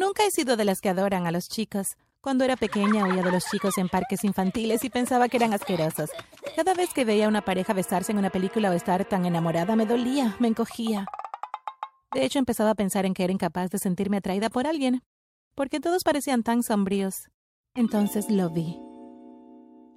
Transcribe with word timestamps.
Nunca 0.00 0.24
he 0.24 0.30
sido 0.30 0.56
de 0.56 0.64
las 0.64 0.80
que 0.80 0.88
adoran 0.88 1.26
a 1.26 1.30
los 1.30 1.50
chicos. 1.50 1.98
Cuando 2.22 2.42
era 2.42 2.56
pequeña 2.56 3.04
oía 3.04 3.22
de 3.22 3.30
los 3.30 3.44
chicos 3.50 3.76
en 3.76 3.90
parques 3.90 4.24
infantiles 4.24 4.82
y 4.82 4.88
pensaba 4.88 5.28
que 5.28 5.36
eran 5.36 5.52
asquerosos. 5.52 6.08
Cada 6.56 6.72
vez 6.72 6.94
que 6.94 7.04
veía 7.04 7.26
a 7.26 7.28
una 7.28 7.42
pareja 7.42 7.74
besarse 7.74 8.10
en 8.10 8.16
una 8.16 8.30
película 8.30 8.70
o 8.70 8.72
estar 8.72 9.04
tan 9.04 9.26
enamorada 9.26 9.76
me 9.76 9.84
dolía, 9.84 10.36
me 10.38 10.48
encogía. 10.48 11.04
De 12.14 12.24
hecho, 12.24 12.38
empezaba 12.38 12.70
a 12.70 12.74
pensar 12.74 13.04
en 13.04 13.12
que 13.12 13.24
era 13.24 13.32
incapaz 13.34 13.68
de 13.68 13.78
sentirme 13.78 14.16
atraída 14.16 14.48
por 14.48 14.66
alguien, 14.66 15.02
porque 15.54 15.80
todos 15.80 16.02
parecían 16.02 16.44
tan 16.44 16.62
sombríos. 16.62 17.28
Entonces 17.74 18.30
lo 18.30 18.48
vi. 18.48 18.78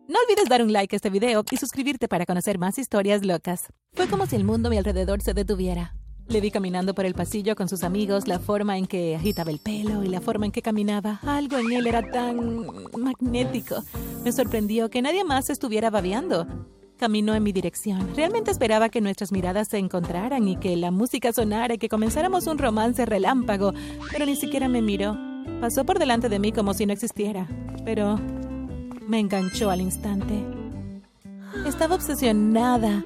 No 0.09 0.19
olvides 0.19 0.49
dar 0.49 0.63
un 0.63 0.73
like 0.73 0.93
a 0.93 0.97
este 0.97 1.11
video 1.11 1.45
y 1.49 1.55
suscribirte 1.55 2.09
para 2.09 2.25
conocer 2.25 2.59
más 2.59 2.77
historias 2.77 3.25
locas. 3.25 3.71
Fue 3.93 4.09
como 4.09 4.25
si 4.25 4.35
el 4.35 4.43
mundo 4.43 4.67
a 4.67 4.71
mi 4.71 4.77
alrededor 4.77 5.21
se 5.21 5.33
detuviera. 5.33 5.95
Le 6.27 6.41
vi 6.41 6.51
caminando 6.51 6.93
por 6.93 7.05
el 7.05 7.13
pasillo 7.13 7.55
con 7.55 7.67
sus 7.67 7.83
amigos, 7.83 8.27
la 8.27 8.39
forma 8.39 8.77
en 8.77 8.87
que 8.87 9.15
agitaba 9.15 9.51
el 9.51 9.59
pelo 9.59 10.03
y 10.03 10.07
la 10.07 10.21
forma 10.21 10.45
en 10.45 10.51
que 10.51 10.61
caminaba. 10.61 11.19
Algo 11.23 11.57
en 11.57 11.71
él 11.71 11.85
era 11.85 12.01
tan 12.09 12.65
magnético. 12.97 13.83
Me 14.23 14.31
sorprendió 14.31 14.89
que 14.89 15.01
nadie 15.01 15.23
más 15.23 15.49
estuviera 15.49 15.89
babeando. 15.89 16.47
Caminó 16.97 17.35
en 17.35 17.43
mi 17.43 17.51
dirección. 17.51 18.15
Realmente 18.15 18.51
esperaba 18.51 18.89
que 18.89 19.01
nuestras 19.01 19.31
miradas 19.31 19.67
se 19.67 19.77
encontraran 19.77 20.47
y 20.47 20.55
que 20.55 20.77
la 20.77 20.91
música 20.91 21.33
sonara 21.33 21.73
y 21.73 21.77
que 21.77 21.89
comenzáramos 21.89 22.47
un 22.47 22.57
romance 22.57 23.05
relámpago, 23.05 23.73
pero 24.11 24.25
ni 24.25 24.35
siquiera 24.35 24.69
me 24.69 24.81
miró. 24.81 25.17
Pasó 25.59 25.85
por 25.85 25.99
delante 25.99 26.29
de 26.29 26.39
mí 26.39 26.51
como 26.51 26.73
si 26.73 26.85
no 26.85 26.93
existiera, 26.93 27.47
pero 27.83 28.17
me 29.07 29.19
enganchó 29.19 29.69
al 29.69 29.81
instante. 29.81 30.41
Estaba 31.65 31.95
obsesionada 31.95 33.03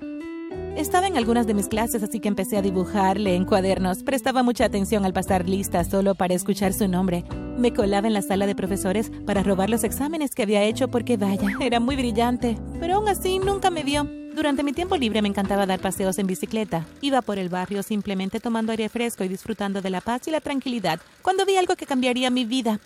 estaba 0.77 1.07
en 1.07 1.17
algunas 1.17 1.47
de 1.47 1.55
mis 1.55 1.67
clases, 1.67 2.03
así 2.03 2.19
que 2.19 2.27
empecé 2.27 2.55
a 2.55 2.61
dibujarle 2.61 3.35
en 3.35 3.45
cuadernos. 3.45 4.03
Prestaba 4.03 4.43
mucha 4.43 4.65
atención 4.65 5.05
al 5.05 5.13
pasar 5.13 5.49
lista 5.49 5.83
solo 5.83 6.13
para 6.13 6.35
escuchar 6.35 6.71
su 6.71 6.87
nombre. 6.87 7.25
Me 7.57 7.73
colaba 7.73 8.07
en 8.07 8.13
la 8.13 8.21
sala 8.21 8.45
de 8.45 8.53
profesores 8.53 9.11
para 9.25 9.41
robar 9.41 9.71
los 9.71 9.83
exámenes 9.83 10.35
que 10.35 10.43
había 10.43 10.63
hecho 10.63 10.87
porque, 10.87 11.17
vaya, 11.17 11.47
era 11.59 11.79
muy 11.79 11.95
brillante. 11.95 12.57
Pero 12.79 12.95
aún 12.95 13.09
así 13.09 13.39
nunca 13.39 13.71
me 13.71 13.83
vio. 13.83 14.07
Durante 14.35 14.61
mi 14.61 14.71
tiempo 14.71 14.97
libre 14.97 15.23
me 15.23 15.29
encantaba 15.29 15.65
dar 15.65 15.79
paseos 15.79 16.19
en 16.19 16.27
bicicleta. 16.27 16.85
Iba 17.01 17.23
por 17.23 17.39
el 17.39 17.49
barrio 17.49 17.81
simplemente 17.81 18.39
tomando 18.39 18.71
aire 18.71 18.87
fresco 18.87 19.23
y 19.23 19.27
disfrutando 19.27 19.81
de 19.81 19.89
la 19.89 20.01
paz 20.01 20.27
y 20.27 20.31
la 20.31 20.41
tranquilidad 20.41 20.99
cuando 21.23 21.43
vi 21.43 21.55
algo 21.57 21.75
que 21.75 21.87
cambiaría 21.87 22.29
mi 22.29 22.45
vida. 22.45 22.79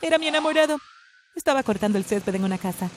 Era 0.00 0.16
mi 0.16 0.28
enamorado. 0.28 0.78
Estaba 1.36 1.62
cortando 1.62 1.98
el 1.98 2.04
césped 2.04 2.34
en 2.34 2.44
una 2.44 2.56
casa. 2.56 2.88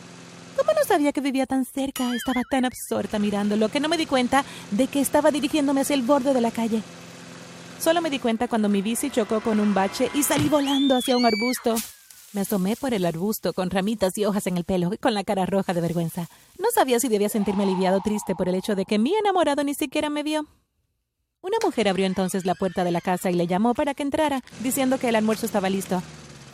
¿Cómo 0.87 0.95
no 0.95 0.99
sabía 0.99 1.11
que 1.11 1.19
vivía 1.19 1.45
tan 1.45 1.65
cerca? 1.65 2.15
Estaba 2.15 2.43
tan 2.49 2.63
absorta 2.63 3.19
mirándolo 3.19 3.67
que 3.67 3.81
no 3.81 3.89
me 3.89 3.97
di 3.97 4.05
cuenta 4.05 4.45
de 4.71 4.87
que 4.87 5.01
estaba 5.01 5.31
dirigiéndome 5.31 5.81
hacia 5.81 5.95
el 5.95 6.01
borde 6.01 6.33
de 6.33 6.39
la 6.39 6.49
calle. 6.49 6.81
Solo 7.77 8.01
me 8.01 8.09
di 8.09 8.19
cuenta 8.19 8.47
cuando 8.47 8.69
mi 8.69 8.81
bici 8.81 9.09
chocó 9.09 9.41
con 9.41 9.59
un 9.59 9.73
bache 9.73 10.09
y 10.13 10.23
salí 10.23 10.47
volando 10.47 10.95
hacia 10.95 11.17
un 11.17 11.25
arbusto. 11.25 11.75
Me 12.31 12.41
asomé 12.41 12.77
por 12.77 12.93
el 12.93 13.05
arbusto 13.05 13.51
con 13.51 13.69
ramitas 13.69 14.17
y 14.17 14.23
hojas 14.23 14.47
en 14.47 14.55
el 14.55 14.63
pelo 14.63 14.93
y 14.93 14.97
con 14.97 15.13
la 15.13 15.25
cara 15.25 15.45
roja 15.45 15.73
de 15.73 15.81
vergüenza. 15.81 16.29
No 16.57 16.71
sabía 16.73 17.01
si 17.01 17.09
debía 17.09 17.27
sentirme 17.27 17.63
aliviado 17.63 17.97
o 17.97 18.01
triste 18.01 18.33
por 18.33 18.47
el 18.47 18.55
hecho 18.55 18.73
de 18.73 18.85
que 18.85 18.97
mi 18.97 19.13
enamorado 19.13 19.65
ni 19.65 19.73
siquiera 19.73 20.09
me 20.09 20.23
vio. 20.23 20.45
Una 21.41 21.57
mujer 21.61 21.89
abrió 21.89 22.05
entonces 22.05 22.45
la 22.45 22.55
puerta 22.55 22.85
de 22.85 22.91
la 22.91 23.01
casa 23.01 23.29
y 23.29 23.33
le 23.33 23.45
llamó 23.45 23.73
para 23.73 23.93
que 23.93 24.03
entrara, 24.03 24.41
diciendo 24.61 24.99
que 24.99 25.09
el 25.09 25.17
almuerzo 25.17 25.47
estaba 25.47 25.69
listo. 25.69 26.01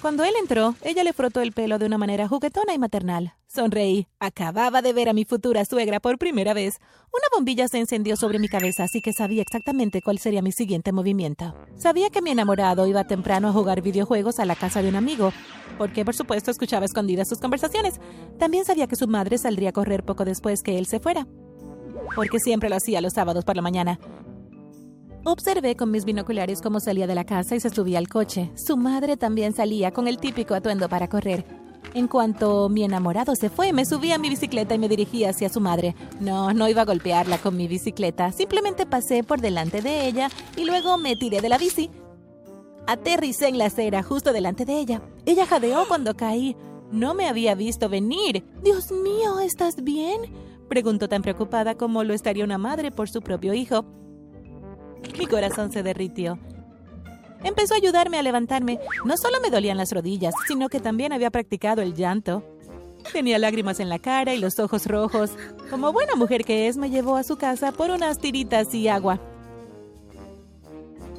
Cuando 0.03 0.25
él 0.25 0.33
entró, 0.37 0.75
ella 0.81 1.01
le 1.05 1.13
frotó 1.13 1.39
el 1.39 1.53
pelo 1.53 1.79
de 1.79 1.85
una 1.85 1.97
manera 1.97 2.27
juguetona 2.27 2.73
y 2.73 2.77
maternal. 2.77 3.35
Sonreí. 3.47 4.05
Acababa 4.19 4.81
de 4.81 4.91
ver 4.91 5.07
a 5.07 5.13
mi 5.13 5.23
futura 5.23 5.63
suegra 5.63 6.01
por 6.01 6.17
primera 6.17 6.53
vez. 6.53 6.81
Una 7.05 7.23
bombilla 7.33 7.69
se 7.69 7.77
encendió 7.77 8.17
sobre 8.17 8.37
mi 8.37 8.49
cabeza, 8.49 8.83
así 8.83 8.99
que 8.99 9.13
sabía 9.13 9.41
exactamente 9.41 10.01
cuál 10.01 10.19
sería 10.19 10.41
mi 10.41 10.51
siguiente 10.51 10.91
movimiento. 10.91 11.55
Sabía 11.77 12.09
que 12.09 12.21
mi 12.21 12.31
enamorado 12.31 12.85
iba 12.85 13.05
temprano 13.05 13.47
a 13.47 13.53
jugar 13.53 13.81
videojuegos 13.81 14.39
a 14.39 14.45
la 14.45 14.57
casa 14.57 14.81
de 14.81 14.89
un 14.89 14.97
amigo, 14.97 15.31
porque 15.77 16.03
por 16.03 16.15
supuesto 16.15 16.51
escuchaba 16.51 16.83
escondidas 16.83 17.29
sus 17.29 17.39
conversaciones. 17.39 18.01
También 18.37 18.65
sabía 18.65 18.87
que 18.87 18.97
su 18.97 19.07
madre 19.07 19.37
saldría 19.37 19.69
a 19.69 19.71
correr 19.71 20.03
poco 20.03 20.25
después 20.25 20.63
que 20.63 20.77
él 20.77 20.85
se 20.85 20.99
fuera, 20.99 21.27
porque 22.13 22.39
siempre 22.39 22.67
lo 22.67 22.75
hacía 22.75 22.99
los 22.99 23.13
sábados 23.13 23.45
por 23.45 23.55
la 23.55 23.61
mañana. 23.61 23.97
Observé 25.25 25.77
con 25.77 25.89
mis 25.89 26.03
binoculares 26.03 26.61
cómo 26.61 26.81
salía 26.81 27.07
de 27.07 27.15
la 27.15 27.23
casa 27.23 27.55
y 27.55 27.61
se 27.61 27.69
subía 27.69 27.97
al 27.97 28.09
coche. 28.09 28.51
Su 28.55 28.75
madre 28.75 29.15
también 29.15 29.53
salía 29.53 29.91
con 29.91 30.09
el 30.09 30.17
típico 30.17 30.53
atuendo 30.53 30.89
para 30.89 31.07
correr. 31.07 31.45
En 31.93 32.09
cuanto 32.09 32.67
mi 32.67 32.83
enamorado 32.83 33.33
se 33.35 33.49
fue, 33.49 33.71
me 33.71 33.85
subí 33.85 34.11
a 34.11 34.17
mi 34.17 34.29
bicicleta 34.29 34.75
y 34.75 34.79
me 34.79 34.89
dirigí 34.89 35.23
hacia 35.23 35.47
su 35.47 35.61
madre. 35.61 35.95
No, 36.19 36.53
no 36.53 36.67
iba 36.67 36.81
a 36.81 36.85
golpearla 36.85 37.37
con 37.37 37.55
mi 37.55 37.69
bicicleta, 37.69 38.33
simplemente 38.33 38.85
pasé 38.85 39.23
por 39.23 39.39
delante 39.39 39.81
de 39.81 40.07
ella 40.07 40.29
y 40.57 40.65
luego 40.65 40.97
me 40.97 41.15
tiré 41.15 41.39
de 41.39 41.47
la 41.47 41.57
bici. 41.57 41.89
Aterricé 42.85 43.47
en 43.47 43.59
la 43.59 43.67
acera 43.67 44.03
justo 44.03 44.33
delante 44.33 44.65
de 44.65 44.77
ella. 44.77 45.01
Ella 45.25 45.45
jadeó 45.45 45.87
cuando 45.87 46.17
caí. 46.17 46.57
No 46.91 47.13
me 47.13 47.29
había 47.29 47.55
visto 47.55 47.87
venir. 47.87 48.43
Dios 48.61 48.91
mío, 48.91 49.39
¿estás 49.39 49.83
bien? 49.83 50.19
Preguntó 50.67 51.07
tan 51.07 51.21
preocupada 51.21 51.75
como 51.75 52.03
lo 52.03 52.13
estaría 52.13 52.43
una 52.43 52.57
madre 52.57 52.91
por 52.91 53.09
su 53.09 53.21
propio 53.21 53.53
hijo. 53.53 53.85
Mi 55.17 55.25
corazón 55.25 55.71
se 55.71 55.83
derritió. 55.83 56.39
Empezó 57.43 57.73
a 57.73 57.77
ayudarme 57.77 58.17
a 58.17 58.23
levantarme. 58.23 58.79
No 59.05 59.17
solo 59.17 59.39
me 59.41 59.49
dolían 59.49 59.77
las 59.77 59.91
rodillas, 59.91 60.33
sino 60.47 60.69
que 60.69 60.79
también 60.79 61.11
había 61.11 61.29
practicado 61.29 61.81
el 61.81 61.93
llanto. 61.93 62.43
Tenía 63.11 63.37
lágrimas 63.37 63.79
en 63.79 63.89
la 63.89 63.99
cara 63.99 64.33
y 64.33 64.39
los 64.39 64.59
ojos 64.59 64.85
rojos. 64.85 65.31
Como 65.69 65.91
buena 65.91 66.15
mujer 66.15 66.45
que 66.45 66.67
es, 66.67 66.77
me 66.77 66.89
llevó 66.89 67.17
a 67.17 67.23
su 67.23 67.37
casa 67.37 67.73
por 67.73 67.91
unas 67.91 68.19
tiritas 68.19 68.73
y 68.73 68.87
agua. 68.87 69.19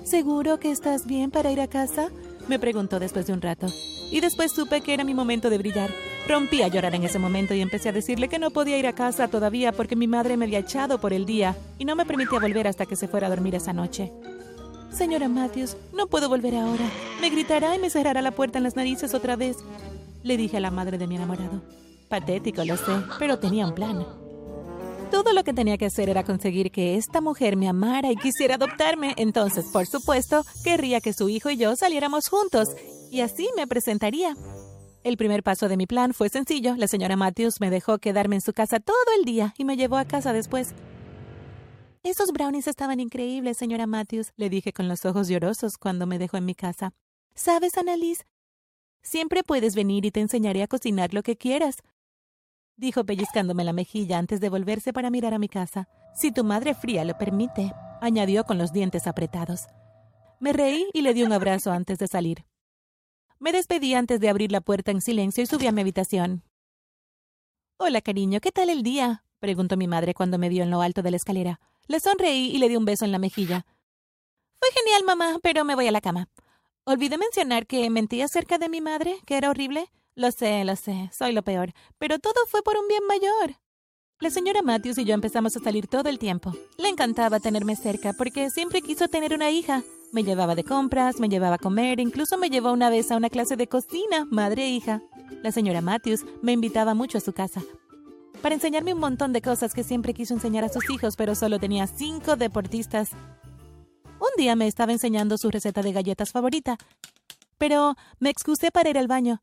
¿Seguro 0.02 0.58
que 0.58 0.70
estás 0.70 1.06
bien 1.06 1.30
para 1.30 1.52
ir 1.52 1.60
a 1.60 1.68
casa? 1.68 2.08
Me 2.48 2.58
preguntó 2.58 3.00
después 3.00 3.26
de 3.26 3.32
un 3.32 3.42
rato. 3.42 3.66
Y 4.10 4.20
después 4.20 4.52
supe 4.52 4.80
que 4.80 4.94
era 4.94 5.04
mi 5.04 5.14
momento 5.14 5.50
de 5.50 5.58
brillar. 5.58 5.90
Rompí 6.26 6.62
a 6.62 6.68
llorar 6.68 6.94
en 6.94 7.04
ese 7.04 7.18
momento 7.18 7.52
y 7.52 7.60
empecé 7.60 7.90
a 7.90 7.92
decirle 7.92 8.28
que 8.28 8.38
no 8.38 8.50
podía 8.50 8.78
ir 8.78 8.86
a 8.86 8.94
casa 8.94 9.28
todavía 9.28 9.72
porque 9.72 9.94
mi 9.94 10.06
madre 10.06 10.38
me 10.38 10.46
había 10.46 10.60
echado 10.60 10.98
por 10.98 11.12
el 11.12 11.26
día 11.26 11.54
y 11.78 11.84
no 11.84 11.96
me 11.96 12.06
permitía 12.06 12.40
volver 12.40 12.66
hasta 12.66 12.86
que 12.86 12.96
se 12.96 13.08
fuera 13.08 13.26
a 13.26 13.30
dormir 13.30 13.54
esa 13.54 13.74
noche. 13.74 14.10
Señora 14.90 15.28
Matthews, 15.28 15.76
no 15.92 16.06
puedo 16.06 16.28
volver 16.28 16.54
ahora. 16.54 16.84
Me 17.20 17.28
gritará 17.28 17.76
y 17.76 17.78
me 17.78 17.90
cerrará 17.90 18.22
la 18.22 18.30
puerta 18.30 18.58
en 18.58 18.64
las 18.64 18.76
narices 18.76 19.12
otra 19.12 19.36
vez. 19.36 19.56
Le 20.22 20.36
dije 20.38 20.56
a 20.56 20.60
la 20.60 20.70
madre 20.70 20.96
de 20.96 21.06
mi 21.06 21.16
enamorado. 21.16 21.62
Patético, 22.08 22.64
lo 22.64 22.76
sé, 22.76 22.92
pero 23.18 23.38
tenía 23.38 23.66
un 23.66 23.74
plan. 23.74 24.06
Todo 25.10 25.32
lo 25.32 25.44
que 25.44 25.52
tenía 25.52 25.76
que 25.76 25.86
hacer 25.86 26.08
era 26.08 26.24
conseguir 26.24 26.70
que 26.70 26.96
esta 26.96 27.20
mujer 27.20 27.56
me 27.56 27.68
amara 27.68 28.10
y 28.10 28.16
quisiera 28.16 28.54
adoptarme. 28.54 29.14
Entonces, 29.16 29.66
por 29.72 29.86
supuesto, 29.86 30.42
querría 30.62 31.00
que 31.00 31.12
su 31.12 31.28
hijo 31.28 31.50
y 31.50 31.56
yo 31.56 31.76
saliéramos 31.76 32.28
juntos. 32.28 32.68
Y 33.10 33.20
así 33.20 33.48
me 33.56 33.66
presentaría. 33.66 34.34
El 35.04 35.18
primer 35.18 35.42
paso 35.42 35.68
de 35.68 35.76
mi 35.76 35.86
plan 35.86 36.14
fue 36.14 36.30
sencillo. 36.30 36.76
La 36.76 36.88
señora 36.88 37.14
Matthews 37.14 37.60
me 37.60 37.68
dejó 37.68 37.98
quedarme 37.98 38.36
en 38.36 38.40
su 38.40 38.54
casa 38.54 38.80
todo 38.80 38.96
el 39.18 39.26
día 39.26 39.52
y 39.58 39.66
me 39.66 39.76
llevó 39.76 39.98
a 39.98 40.06
casa 40.06 40.32
después. 40.32 40.74
Esos 42.02 42.32
brownies 42.32 42.68
estaban 42.68 43.00
increíbles, 43.00 43.58
señora 43.58 43.86
Matthews, 43.86 44.32
le 44.36 44.48
dije 44.48 44.72
con 44.72 44.88
los 44.88 45.04
ojos 45.04 45.28
llorosos 45.28 45.76
cuando 45.76 46.06
me 46.06 46.18
dejó 46.18 46.38
en 46.38 46.46
mi 46.46 46.54
casa. 46.54 46.94
¿Sabes, 47.34 47.76
Annalise? 47.76 48.24
Siempre 49.02 49.42
puedes 49.42 49.74
venir 49.74 50.06
y 50.06 50.10
te 50.10 50.20
enseñaré 50.20 50.62
a 50.62 50.68
cocinar 50.68 51.12
lo 51.12 51.22
que 51.22 51.36
quieras. 51.36 51.76
Dijo 52.76 53.04
pellizcándome 53.04 53.62
la 53.62 53.74
mejilla 53.74 54.16
antes 54.16 54.40
de 54.40 54.48
volverse 54.48 54.94
para 54.94 55.10
mirar 55.10 55.34
a 55.34 55.38
mi 55.38 55.48
casa. 55.48 55.86
Si 56.14 56.32
tu 56.32 56.44
madre 56.44 56.74
fría 56.74 57.04
lo 57.04 57.18
permite, 57.18 57.72
añadió 58.00 58.44
con 58.44 58.56
los 58.56 58.72
dientes 58.72 59.06
apretados. 59.06 59.66
Me 60.40 60.54
reí 60.54 60.88
y 60.94 61.02
le 61.02 61.12
di 61.12 61.24
un 61.24 61.32
abrazo 61.32 61.72
antes 61.72 61.98
de 61.98 62.08
salir. 62.08 62.46
Me 63.44 63.52
despedí 63.52 63.92
antes 63.92 64.20
de 64.20 64.30
abrir 64.30 64.50
la 64.50 64.62
puerta 64.62 64.90
en 64.90 65.02
silencio 65.02 65.44
y 65.44 65.46
subí 65.46 65.66
a 65.66 65.72
mi 65.72 65.82
habitación. 65.82 66.42
Hola, 67.76 68.00
cariño, 68.00 68.40
¿qué 68.40 68.50
tal 68.52 68.70
el 68.70 68.82
día? 68.82 69.22
preguntó 69.38 69.76
mi 69.76 69.86
madre 69.86 70.14
cuando 70.14 70.38
me 70.38 70.48
vio 70.48 70.62
en 70.62 70.70
lo 70.70 70.80
alto 70.80 71.02
de 71.02 71.10
la 71.10 71.18
escalera. 71.18 71.60
Le 71.86 72.00
sonreí 72.00 72.46
y 72.46 72.56
le 72.56 72.70
di 72.70 72.76
un 72.76 72.86
beso 72.86 73.04
en 73.04 73.12
la 73.12 73.18
mejilla. 73.18 73.66
Fue 74.58 74.70
genial, 74.72 75.04
mamá, 75.04 75.40
pero 75.42 75.62
me 75.62 75.74
voy 75.74 75.86
a 75.86 75.92
la 75.92 76.00
cama. 76.00 76.30
Olvidé 76.84 77.18
mencionar 77.18 77.66
que 77.66 77.90
mentí 77.90 78.22
acerca 78.22 78.56
de 78.56 78.70
mi 78.70 78.80
madre, 78.80 79.18
que 79.26 79.36
era 79.36 79.50
horrible. 79.50 79.90
Lo 80.14 80.30
sé, 80.30 80.64
lo 80.64 80.74
sé, 80.74 81.10
soy 81.12 81.34
lo 81.34 81.42
peor, 81.42 81.74
pero 81.98 82.18
todo 82.18 82.46
fue 82.48 82.62
por 82.62 82.78
un 82.78 82.88
bien 82.88 83.06
mayor. 83.06 83.60
La 84.20 84.30
señora 84.30 84.62
Matthews 84.62 84.96
y 84.96 85.04
yo 85.04 85.12
empezamos 85.12 85.54
a 85.54 85.60
salir 85.60 85.86
todo 85.86 86.08
el 86.08 86.18
tiempo. 86.18 86.54
Le 86.78 86.88
encantaba 86.88 87.40
tenerme 87.40 87.76
cerca 87.76 88.14
porque 88.14 88.48
siempre 88.48 88.80
quiso 88.80 89.08
tener 89.08 89.34
una 89.34 89.50
hija. 89.50 89.82
Me 90.14 90.22
llevaba 90.22 90.54
de 90.54 90.62
compras, 90.62 91.18
me 91.18 91.28
llevaba 91.28 91.56
a 91.56 91.58
comer, 91.58 91.98
incluso 91.98 92.38
me 92.38 92.48
llevó 92.48 92.72
una 92.72 92.88
vez 92.88 93.10
a 93.10 93.16
una 93.16 93.28
clase 93.28 93.56
de 93.56 93.66
cocina, 93.66 94.24
madre 94.30 94.62
e 94.62 94.70
hija. 94.70 95.02
La 95.42 95.50
señora 95.50 95.80
Matthews 95.80 96.24
me 96.40 96.52
invitaba 96.52 96.94
mucho 96.94 97.18
a 97.18 97.20
su 97.20 97.32
casa 97.32 97.62
para 98.40 98.54
enseñarme 98.54 98.94
un 98.94 99.00
montón 99.00 99.32
de 99.32 99.42
cosas 99.42 99.74
que 99.74 99.82
siempre 99.82 100.14
quiso 100.14 100.32
enseñar 100.32 100.62
a 100.62 100.68
sus 100.68 100.88
hijos, 100.88 101.16
pero 101.16 101.34
solo 101.34 101.58
tenía 101.58 101.88
cinco 101.88 102.36
deportistas. 102.36 103.10
Un 104.20 104.28
día 104.36 104.54
me 104.54 104.68
estaba 104.68 104.92
enseñando 104.92 105.36
su 105.36 105.50
receta 105.50 105.82
de 105.82 105.92
galletas 105.92 106.30
favorita, 106.30 106.76
pero 107.58 107.96
me 108.20 108.30
excusé 108.30 108.70
para 108.70 108.90
ir 108.90 108.98
al 108.98 109.08
baño. 109.08 109.42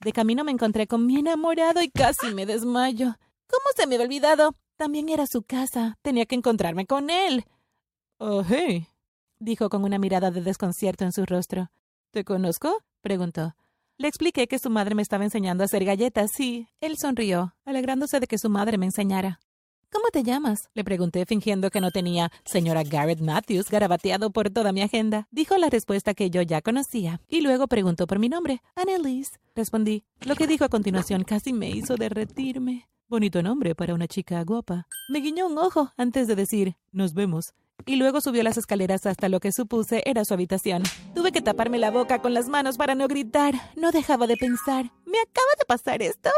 De 0.00 0.12
camino 0.12 0.42
me 0.42 0.50
encontré 0.50 0.88
con 0.88 1.06
mi 1.06 1.18
enamorado 1.18 1.80
y 1.80 1.90
casi 1.90 2.34
me 2.34 2.44
desmayo. 2.44 3.18
¿Cómo 3.46 3.66
se 3.76 3.86
me 3.86 3.94
había 3.94 4.06
olvidado? 4.06 4.56
También 4.76 5.10
era 5.10 5.28
su 5.28 5.42
casa. 5.42 5.96
Tenía 6.02 6.26
que 6.26 6.34
encontrarme 6.34 6.86
con 6.86 7.08
él. 7.08 7.44
Oh, 8.18 8.42
dijo 9.38 9.68
con 9.68 9.84
una 9.84 9.98
mirada 9.98 10.30
de 10.30 10.42
desconcierto 10.42 11.04
en 11.04 11.12
su 11.12 11.24
rostro. 11.24 11.70
¿Te 12.10 12.24
conozco? 12.24 12.82
preguntó. 13.02 13.54
Le 13.96 14.08
expliqué 14.08 14.46
que 14.46 14.58
su 14.58 14.70
madre 14.70 14.94
me 14.94 15.02
estaba 15.02 15.24
enseñando 15.24 15.64
a 15.64 15.66
hacer 15.66 15.84
galletas 15.84 16.38
y 16.38 16.68
él 16.80 16.96
sonrió, 16.98 17.54
alegrándose 17.64 18.20
de 18.20 18.26
que 18.26 18.38
su 18.38 18.48
madre 18.48 18.78
me 18.78 18.86
enseñara. 18.86 19.40
¿Cómo 19.90 20.08
te 20.12 20.22
llamas? 20.22 20.68
Le 20.74 20.84
pregunté 20.84 21.24
fingiendo 21.24 21.70
que 21.70 21.80
no 21.80 21.90
tenía 21.90 22.30
señora 22.44 22.82
Garrett 22.82 23.20
Matthews 23.20 23.70
garabateado 23.70 24.30
por 24.30 24.50
toda 24.50 24.70
mi 24.72 24.82
agenda. 24.82 25.26
Dijo 25.30 25.56
la 25.56 25.70
respuesta 25.70 26.14
que 26.14 26.30
yo 26.30 26.42
ya 26.42 26.60
conocía 26.60 27.20
y 27.26 27.40
luego 27.40 27.66
preguntó 27.68 28.06
por 28.06 28.18
mi 28.18 28.28
nombre. 28.28 28.60
Annalise. 28.76 29.38
Respondí. 29.54 30.04
Lo 30.20 30.36
que 30.36 30.46
dijo 30.46 30.64
a 30.64 30.68
continuación 30.68 31.24
casi 31.24 31.52
me 31.52 31.70
hizo 31.70 31.96
derretirme. 31.96 32.88
Bonito 33.08 33.42
nombre 33.42 33.74
para 33.74 33.94
una 33.94 34.06
chica 34.06 34.44
guapa. 34.44 34.86
Me 35.08 35.20
guiñó 35.20 35.46
un 35.46 35.56
ojo 35.56 35.90
antes 35.96 36.28
de 36.28 36.36
decir 36.36 36.76
nos 36.92 37.14
vemos 37.14 37.54
y 37.86 37.96
luego 37.96 38.20
subió 38.20 38.42
las 38.42 38.56
escaleras 38.56 39.06
hasta 39.06 39.28
lo 39.28 39.40
que 39.40 39.52
supuse 39.52 40.02
era 40.04 40.24
su 40.24 40.34
habitación. 40.34 40.82
Tuve 41.14 41.32
que 41.32 41.40
taparme 41.40 41.78
la 41.78 41.90
boca 41.90 42.20
con 42.20 42.34
las 42.34 42.48
manos 42.48 42.76
para 42.76 42.94
no 42.94 43.08
gritar. 43.08 43.54
No 43.76 43.90
dejaba 43.90 44.26
de 44.26 44.36
pensar. 44.36 44.90
¿Me 45.06 45.18
acaba 45.20 45.50
de 45.58 45.64
pasar 45.66 46.02
esto? 46.02 46.30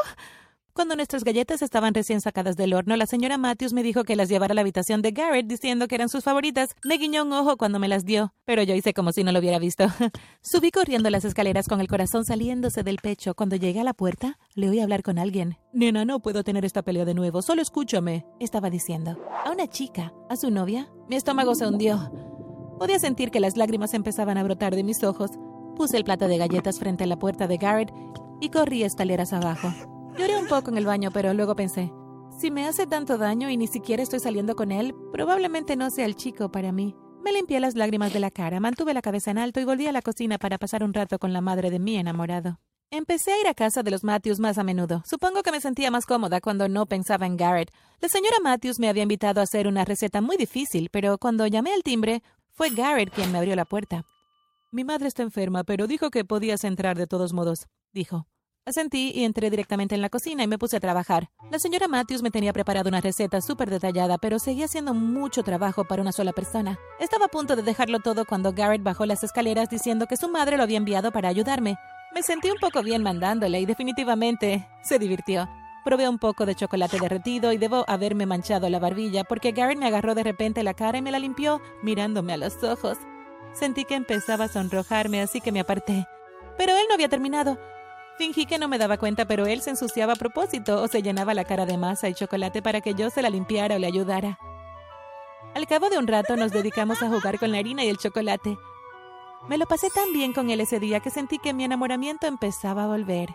Cuando 0.81 0.97
nuestras 0.97 1.25
galletas 1.25 1.61
estaban 1.61 1.93
recién 1.93 2.23
sacadas 2.23 2.57
del 2.57 2.73
horno, 2.73 2.97
la 2.97 3.05
señora 3.05 3.37
Matthews 3.37 3.75
me 3.75 3.83
dijo 3.83 4.03
que 4.03 4.17
las 4.17 4.31
llevara 4.31 4.53
a 4.53 4.55
la 4.55 4.63
habitación 4.63 5.03
de 5.03 5.11
Garrett 5.11 5.47
diciendo 5.47 5.87
que 5.87 5.95
eran 5.95 6.09
sus 6.09 6.25
favoritas. 6.25 6.75
Me 6.85 6.97
guiñó 6.97 7.23
un 7.23 7.35
ojo 7.35 7.59
cuando 7.59 7.79
me 7.79 7.87
las 7.87 8.07
dio, 8.07 8.33
pero 8.47 8.63
yo 8.63 8.75
hice 8.75 8.95
como 8.95 9.13
si 9.13 9.23
no 9.23 9.31
lo 9.31 9.41
hubiera 9.41 9.59
visto. 9.59 9.85
Subí 10.41 10.71
corriendo 10.71 11.11
las 11.11 11.27
escaleras 11.27 11.69
con 11.69 11.83
el 11.83 11.87
corazón 11.87 12.25
saliéndose 12.25 12.83
del 12.83 12.97
pecho. 12.97 13.35
Cuando 13.35 13.57
llegué 13.57 13.81
a 13.81 13.85
la 13.85 13.93
puerta, 13.93 14.39
le 14.55 14.71
oí 14.71 14.81
hablar 14.81 15.03
con 15.03 15.19
alguien. 15.19 15.59
Nena, 15.75 16.07
no 16.07 16.21
puedo 16.21 16.45
tener 16.45 16.65
esta 16.65 16.81
pelea 16.81 17.05
de 17.05 17.13
nuevo, 17.13 17.43
solo 17.43 17.61
escúchame, 17.61 18.25
estaba 18.41 18.71
diciendo. 18.71 19.19
A 19.45 19.51
una 19.51 19.67
chica, 19.67 20.15
a 20.31 20.37
su 20.37 20.51
novia. 20.51 20.89
Mi 21.11 21.17
estómago 21.17 21.55
se 21.57 21.67
hundió. 21.67 22.11
Podía 22.79 22.99
sentir 22.99 23.31
que 23.31 23.41
las 23.41 23.59
lágrimas 23.59 23.93
empezaban 23.93 24.39
a 24.39 24.45
brotar 24.45 24.75
de 24.75 24.83
mis 24.83 25.05
ojos. 25.05 25.31
Puse 25.77 25.99
el 25.99 26.05
plato 26.05 26.27
de 26.27 26.39
galletas 26.39 26.79
frente 26.79 27.05
a 27.05 27.07
la 27.07 27.19
puerta 27.19 27.47
de 27.47 27.59
Garrett 27.59 27.93
y 28.41 28.49
corrí 28.49 28.83
escaleras 28.83 29.35
abajo. 29.35 30.00
Lloré 30.19 30.39
un 30.39 30.49
poco 30.49 30.71
en 30.71 30.77
el 30.77 30.87
baño, 30.87 31.11
pero 31.13 31.33
luego 31.35 31.55
pensé, 31.57 31.93
si 32.41 32.51
me 32.51 32.67
hace 32.67 32.87
tanto 32.87 33.19
daño 33.19 33.51
y 33.51 33.57
ni 33.57 33.67
siquiera 33.67 34.03
estoy 34.03 34.21
saliendo 34.21 34.57
con 34.57 34.73
él, 34.73 34.95
probablemente 35.13 35.77
no 35.77 35.91
sea 35.91 36.07
el 36.07 36.17
chico 36.17 36.51
para 36.51 36.73
mí. 36.73 36.97
Me 37.23 37.33
limpié 37.33 37.61
las 37.61 37.75
lágrimas 37.75 38.15
de 38.15 38.21
la 38.21 38.31
cara, 38.31 38.61
mantuve 38.61 38.95
la 38.95 39.03
cabeza 39.03 39.31
en 39.31 39.37
alto 39.37 39.61
y 39.61 39.65
volví 39.65 39.87
a 39.87 39.93
la 39.93 40.01
cocina 40.01 40.39
para 40.39 40.57
pasar 40.57 40.83
un 40.83 40.95
rato 40.95 41.19
con 41.19 41.35
la 41.35 41.43
madre 41.43 41.71
de 41.71 41.79
mi 41.79 41.97
enamorado. 41.97 42.59
Empecé 42.91 43.33
a 43.33 43.41
ir 43.41 43.47
a 43.47 43.55
casa 43.55 43.83
de 43.83 43.91
los 43.91 44.05
Matthews 44.05 44.41
más 44.41 44.57
a 44.57 44.65
menudo. 44.65 45.03
Supongo 45.05 45.43
que 45.43 45.53
me 45.53 45.61
sentía 45.61 45.91
más 45.91 46.07
cómoda 46.07 46.41
cuando 46.41 46.67
no 46.69 46.87
pensaba 46.87 47.27
en 47.27 47.37
Garrett. 47.37 47.71
La 48.01 48.09
señora 48.09 48.39
Matthews 48.43 48.81
me 48.81 48.89
había 48.89 49.03
invitado 49.03 49.41
a 49.41 49.45
hacer 49.45 49.69
una 49.69 49.85
receta 49.85 50.23
muy 50.23 50.37
difícil, 50.37 50.89
pero 50.91 51.19
cuando 51.19 51.47
llamé 51.47 51.75
al 51.75 51.83
timbre, 51.83 52.23
fue 52.51 52.71
Garrett 52.71 53.13
quien 53.13 53.31
me 53.33 53.39
abrió 53.39 53.55
la 53.55 53.67
puerta. 53.67 54.07
Mi 54.73 54.83
madre 54.83 55.09
está 55.09 55.23
enferma, 55.23 55.63
pero 55.63 55.87
dijo 55.87 56.11
que 56.11 56.25
podías 56.25 56.65
entrar 56.65 56.97
de 56.97 57.07
todos 57.07 57.33
modos, 57.35 57.69
dijo. 57.93 58.27
Asentí 58.67 59.11
y 59.15 59.25
entré 59.25 59.49
directamente 59.49 59.95
en 59.95 60.03
la 60.03 60.11
cocina 60.11 60.43
y 60.43 60.47
me 60.47 60.59
puse 60.59 60.77
a 60.77 60.81
trabajar. 60.81 61.31
La 61.51 61.59
señora 61.59 61.89
Matthews 61.89 62.23
me 62.23 62.31
tenía 62.31 62.53
preparado 62.53 62.89
una 62.89 63.01
receta 63.01 63.41
súper 63.41 63.71
detallada, 63.71 64.19
pero 64.19 64.39
seguía 64.39 64.67
haciendo 64.67 64.93
mucho 64.93 65.43
trabajo 65.43 65.85
para 65.85 66.03
una 66.03 66.13
sola 66.13 66.33
persona. 66.33 66.79
Estaba 67.01 67.27
a 67.27 67.29
punto 67.29 67.57
de 67.57 67.63
dejarlo 67.63 68.01
todo 68.01 68.27
cuando 68.27 68.53
Garrett 68.53 68.83
bajó 68.83 69.07
las 69.07 69.25
escaleras 69.25 69.71
diciendo 69.71 70.07
que 70.07 70.19
su 70.19 70.29
madre 70.29 70.57
lo 70.59 70.63
había 70.63 70.77
enviado 70.77 71.11
para 71.11 71.29
ayudarme. 71.29 71.79
Me 72.15 72.23
sentí 72.23 72.51
un 72.51 72.59
poco 72.59 72.83
bien 72.83 73.03
mandándole 73.03 73.61
y 73.61 73.67
definitivamente 73.67 74.69
se 74.83 74.99
divirtió. 74.99 75.49
Probé 75.83 76.09
un 76.09 76.19
poco 76.19 76.45
de 76.45 76.55
chocolate 76.55 76.99
derretido 77.01 77.53
y 77.53 77.59
debo 77.59 77.87
haberme 77.89 78.27
manchado 78.27 78.69
la 78.69 78.79
barbilla 78.79 79.25
porque 79.25 79.53
Garrett 79.53 79.79
me 79.79 79.87
agarró 79.87 80.15
de 80.15 80.23
repente 80.23 80.63
la 80.63 80.75
cara 80.75 80.99
y 80.99 81.03
me 81.03 81.11
la 81.11 81.19
limpió 81.19 81.63
mirándome 81.83 82.35
a 82.35 82.37
los 82.37 82.63
ojos. 82.63 82.99
Sentí 83.55 83.87
que 83.87 83.95
empezaba 83.95 84.45
a 84.45 84.49
sonrojarme, 84.49 85.23
así 85.23 85.41
que 85.41 85.51
me 85.51 85.61
aparté. 85.61 86.07
Pero 86.59 86.73
él 86.73 86.85
no 86.89 86.95
había 86.95 87.09
terminado. 87.09 87.59
Fingí 88.21 88.45
que 88.45 88.59
no 88.59 88.69
me 88.69 88.77
daba 88.77 88.99
cuenta, 88.99 89.25
pero 89.25 89.47
él 89.47 89.63
se 89.63 89.71
ensuciaba 89.71 90.13
a 90.13 90.17
propósito 90.17 90.83
o 90.83 90.89
se 90.89 91.01
llenaba 91.01 91.33
la 91.33 91.45
cara 91.45 91.65
de 91.65 91.79
masa 91.79 92.07
y 92.07 92.13
chocolate 92.13 92.61
para 92.61 92.83
que 92.83 92.93
yo 92.93 93.09
se 93.09 93.23
la 93.23 93.31
limpiara 93.31 93.77
o 93.77 93.79
le 93.79 93.87
ayudara. 93.87 94.39
Al 95.55 95.67
cabo 95.67 95.89
de 95.89 95.97
un 95.97 96.07
rato 96.07 96.37
nos 96.37 96.53
dedicamos 96.53 97.03
a 97.03 97.09
jugar 97.09 97.39
con 97.39 97.51
la 97.51 97.57
harina 97.57 97.83
y 97.83 97.89
el 97.89 97.97
chocolate. 97.97 98.59
Me 99.49 99.57
lo 99.57 99.65
pasé 99.65 99.89
tan 99.89 100.13
bien 100.13 100.35
con 100.35 100.51
él 100.51 100.61
ese 100.61 100.79
día 100.79 101.01
que 101.01 101.09
sentí 101.09 101.39
que 101.39 101.55
mi 101.55 101.65
enamoramiento 101.65 102.27
empezaba 102.27 102.85
a 102.85 102.89
volver. 102.89 103.31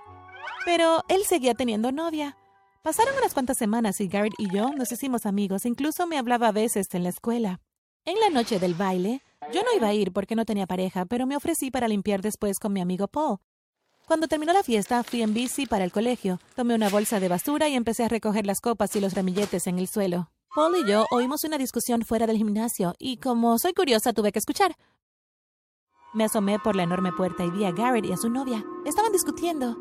Pero 0.66 1.02
él 1.08 1.24
seguía 1.24 1.56
teniendo 1.56 1.92
novia. 1.92 2.38
Pasaron 2.84 3.16
unas 3.18 3.34
cuantas 3.34 3.58
semanas 3.58 4.00
y 4.02 4.08
Garrett 4.08 4.36
y 4.38 4.54
yo 4.54 4.72
nos 4.72 4.92
hicimos 4.92 5.26
amigos, 5.26 5.66
incluso 5.66 6.06
me 6.06 6.20
hablaba 6.20 6.50
a 6.50 6.52
veces 6.52 6.94
en 6.94 7.02
la 7.02 7.10
escuela. 7.10 7.60
En 8.06 8.20
la 8.20 8.30
noche 8.30 8.60
del 8.60 8.76
baile, 8.76 9.24
yo 9.52 9.64
no 9.64 9.76
iba 9.76 9.88
a 9.88 9.96
ir 9.96 10.14
porque 10.14 10.36
no 10.36 10.46
tenía 10.46 10.68
pareja, 10.68 11.06
pero 11.06 11.26
me 11.26 11.36
ofrecí 11.36 11.72
para 11.72 11.88
limpiar 11.88 12.22
después 12.22 12.60
con 12.60 12.72
mi 12.72 12.82
amigo 12.82 13.08
Paul. 13.08 13.40
Cuando 14.07 14.28
terminó 14.28 14.54
la 14.54 14.62
fiesta, 14.62 15.04
fui 15.04 15.24
en 15.24 15.34
bici 15.34 15.66
para 15.66 15.84
el 15.84 15.92
colegio, 15.92 16.40
tomé 16.56 16.75
una 16.75 16.90
bolsa 16.90 17.19
de 17.19 17.28
basura 17.28 17.69
y 17.69 17.74
empecé 17.74 18.04
a 18.04 18.07
recoger 18.07 18.46
las 18.46 18.62
copas 18.62 18.96
y 18.96 19.00
los 19.00 19.16
ramilletes 19.16 19.66
en 19.66 19.80
el 19.80 19.88
suelo. 19.88 20.30
Paul 20.56 20.75
y 20.78 20.88
yo 20.88 21.06
oímos 21.12 21.44
una 21.44 21.57
discusión 21.57 22.04
fuera 22.04 22.28
del 22.28 22.38
gimnasio 22.38 22.94
y 23.00 23.18
como 23.18 23.57
soy 23.57 23.74
curiosa 23.74 24.13
tuve 24.13 24.31
que 24.31 24.40
escuchar. 24.40 24.75
Me 26.13 26.24
asomé 26.24 26.60
por 26.60 26.75
la 26.75 26.84
enorme 26.84 27.12
puerta 27.12 27.44
y 27.44 27.50
vi 27.50 27.66
a 27.66 27.72
Garrett 27.72 28.06
y 28.06 28.12
a 28.12 28.18
su 28.18 28.30
novia. 28.30 28.63
Estaban 28.86 29.12
discutiendo. 29.12 29.75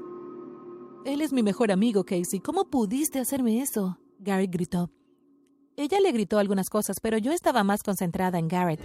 Él 1.04 1.20
es 1.20 1.32
mi 1.32 1.42
mejor 1.42 1.70
amigo, 1.70 2.04
Casey. 2.04 2.40
¿Cómo 2.40 2.70
pudiste 2.70 3.20
hacerme 3.20 3.60
eso? 3.60 3.98
Garrett 4.18 4.50
gritó. 4.50 4.90
Ella 5.76 6.00
le 6.00 6.12
gritó 6.12 6.38
algunas 6.38 6.70
cosas, 6.70 6.98
pero 7.00 7.18
yo 7.18 7.30
estaba 7.30 7.62
más 7.62 7.82
concentrada 7.82 8.38
en 8.38 8.48
Garrett. 8.48 8.80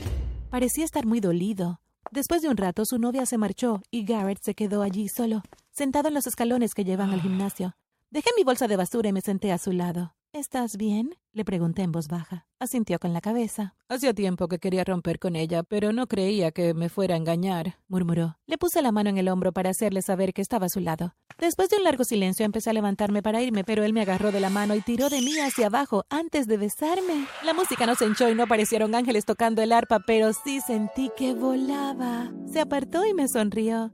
Parecía 0.49 0.83
estar 0.83 1.05
muy 1.05 1.21
dolido. 1.21 1.79
Después 2.11 2.41
de 2.41 2.49
un 2.49 2.57
rato, 2.57 2.85
su 2.85 2.97
novia 2.97 3.25
se 3.27 3.37
marchó 3.37 3.81
y 3.91 4.03
Garrett 4.03 4.41
se 4.41 4.55
quedó 4.55 4.81
allí 4.81 5.07
solo, 5.09 5.43
sentado 5.71 6.07
en 6.07 6.15
los 6.15 6.25
escalones 6.25 6.73
que 6.73 6.83
llevan 6.83 7.11
al 7.11 7.21
gimnasio. 7.21 7.75
Dejé 8.09 8.31
mi 8.35 8.43
bolsa 8.43 8.67
de 8.67 8.77
basura 8.77 9.09
y 9.09 9.13
me 9.13 9.21
senté 9.21 9.51
a 9.51 9.59
su 9.59 9.71
lado. 9.71 10.15
¿Estás 10.31 10.77
bien? 10.77 11.15
le 11.33 11.43
pregunté 11.43 11.81
en 11.81 11.91
voz 11.91 12.07
baja. 12.07 12.45
Asintió 12.59 12.99
con 12.99 13.13
la 13.13 13.21
cabeza. 13.21 13.73
Hacía 13.87 14.13
tiempo 14.13 14.47
que 14.47 14.59
quería 14.59 14.83
romper 14.83 15.17
con 15.17 15.35
ella, 15.35 15.63
pero 15.63 15.91
no 15.91 16.05
creía 16.05 16.51
que 16.51 16.75
me 16.75 16.89
fuera 16.89 17.15
a 17.15 17.17
engañar, 17.17 17.77
murmuró. 17.87 18.37
Le 18.45 18.59
puse 18.59 18.83
la 18.83 18.91
mano 18.91 19.09
en 19.09 19.17
el 19.17 19.27
hombro 19.27 19.53
para 19.53 19.71
hacerle 19.71 20.03
saber 20.03 20.33
que 20.33 20.43
estaba 20.43 20.67
a 20.67 20.69
su 20.69 20.81
lado. 20.81 21.15
Después 21.39 21.69
de 21.69 21.77
un 21.77 21.83
largo 21.83 22.03
silencio 22.03 22.45
empecé 22.45 22.69
a 22.69 22.73
levantarme 22.73 23.23
para 23.23 23.41
irme, 23.41 23.63
pero 23.63 23.83
él 23.83 23.91
me 23.93 24.01
agarró 24.01 24.31
de 24.31 24.39
la 24.39 24.51
mano 24.51 24.75
y 24.75 24.81
tiró 24.81 25.09
de 25.09 25.21
mí 25.21 25.39
hacia 25.39 25.65
abajo 25.65 26.03
antes 26.09 26.45
de 26.45 26.57
besarme. 26.57 27.25
La 27.43 27.55
música 27.55 27.87
no 27.87 27.95
se 27.95 28.05
hinchó 28.05 28.29
y 28.29 28.35
no 28.35 28.43
aparecieron 28.43 28.93
ángeles 28.93 29.25
tocando 29.25 29.63
el 29.63 29.71
arpa, 29.71 29.99
pero 30.05 30.33
sí 30.33 30.61
sentí 30.61 31.09
que 31.17 31.33
volaba. 31.33 32.31
Se 32.51 32.59
apartó 32.59 33.03
y 33.03 33.15
me 33.15 33.27
sonrió. 33.27 33.91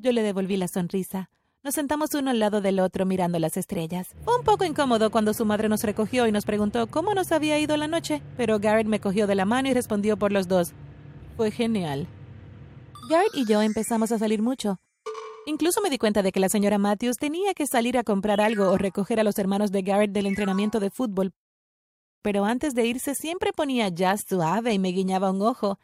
Yo 0.00 0.12
le 0.12 0.22
devolví 0.22 0.58
la 0.58 0.68
sonrisa. 0.68 1.30
Nos 1.64 1.74
sentamos 1.74 2.14
uno 2.14 2.30
al 2.30 2.38
lado 2.38 2.60
del 2.60 2.78
otro 2.78 3.04
mirando 3.04 3.38
las 3.40 3.56
estrellas. 3.56 4.08
Fue 4.24 4.36
un 4.36 4.44
poco 4.44 4.64
incómodo 4.64 5.10
cuando 5.10 5.34
su 5.34 5.44
madre 5.44 5.68
nos 5.68 5.82
recogió 5.82 6.26
y 6.28 6.32
nos 6.32 6.44
preguntó 6.44 6.86
cómo 6.86 7.14
nos 7.14 7.32
había 7.32 7.58
ido 7.58 7.76
la 7.76 7.88
noche, 7.88 8.22
pero 8.36 8.60
Garrett 8.60 8.86
me 8.86 9.00
cogió 9.00 9.26
de 9.26 9.34
la 9.34 9.44
mano 9.44 9.68
y 9.68 9.74
respondió 9.74 10.16
por 10.16 10.30
los 10.30 10.46
dos. 10.46 10.72
Fue 11.36 11.50
genial. 11.50 12.06
Garrett 13.10 13.34
y 13.34 13.44
yo 13.44 13.60
empezamos 13.60 14.12
a 14.12 14.18
salir 14.18 14.40
mucho. 14.40 14.78
Incluso 15.46 15.80
me 15.80 15.90
di 15.90 15.98
cuenta 15.98 16.22
de 16.22 16.30
que 16.30 16.40
la 16.40 16.48
señora 16.48 16.78
Matthews 16.78 17.16
tenía 17.16 17.54
que 17.54 17.66
salir 17.66 17.98
a 17.98 18.04
comprar 18.04 18.40
algo 18.40 18.70
o 18.70 18.78
recoger 18.78 19.18
a 19.18 19.24
los 19.24 19.38
hermanos 19.38 19.72
de 19.72 19.82
Garrett 19.82 20.12
del 20.12 20.26
entrenamiento 20.26 20.78
de 20.78 20.90
fútbol. 20.90 21.32
Pero 22.22 22.44
antes 22.44 22.74
de 22.74 22.86
irse 22.86 23.14
siempre 23.16 23.52
ponía 23.52 23.88
jazz 23.88 24.24
suave 24.28 24.74
y 24.74 24.78
me 24.78 24.90
guiñaba 24.90 25.32
un 25.32 25.42
ojo. 25.42 25.78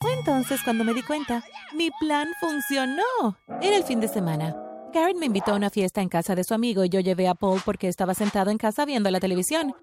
Fue 0.00 0.12
entonces 0.12 0.60
cuando 0.62 0.84
me 0.84 0.94
di 0.94 1.02
cuenta. 1.02 1.42
Mi 1.74 1.90
plan 1.98 2.28
funcionó. 2.40 3.36
Era 3.60 3.76
el 3.76 3.82
fin 3.82 3.98
de 3.98 4.06
semana. 4.06 4.67
Garrett 4.92 5.16
me 5.18 5.26
invitó 5.26 5.52
a 5.52 5.56
una 5.56 5.68
fiesta 5.68 6.00
en 6.00 6.08
casa 6.08 6.34
de 6.34 6.44
su 6.44 6.54
amigo 6.54 6.82
y 6.84 6.88
yo 6.88 7.00
llevé 7.00 7.28
a 7.28 7.34
Paul 7.34 7.60
porque 7.64 7.88
estaba 7.88 8.14
sentado 8.14 8.50
en 8.50 8.56
casa 8.56 8.86
viendo 8.86 9.10
la 9.10 9.20
televisión. 9.20 9.74